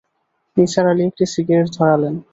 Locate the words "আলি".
0.91-1.03